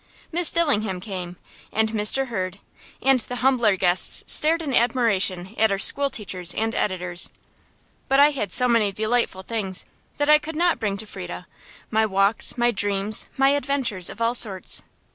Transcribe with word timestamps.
Miss 0.31 0.51
Dillingham 0.51 0.99
came, 0.99 1.37
and 1.71 1.91
Mr. 1.91 2.29
Hurd; 2.29 2.57
and 3.03 3.19
the 3.19 3.35
humbler 3.45 3.75
guests 3.75 4.23
stared 4.25 4.63
in 4.63 4.73
admiration 4.73 5.53
at 5.59 5.71
our 5.71 5.77
school 5.77 6.09
teachers 6.09 6.55
and 6.55 6.73
editors. 6.73 7.29
But 8.07 8.19
I 8.19 8.31
had 8.31 8.51
so 8.51 8.67
many 8.67 8.91
delightful 8.91 9.43
things 9.43 9.85
that 10.17 10.27
I 10.27 10.39
could 10.39 10.55
not 10.55 10.79
bring 10.79 10.97
to 10.97 11.05
Frieda 11.05 11.45
my 11.91 12.07
walks, 12.07 12.57
my 12.57 12.71
dreams, 12.71 13.27
my 13.37 13.49
adventures 13.49 14.09
of 14.09 14.19
all 14.19 14.33
sorts. 14.33 14.81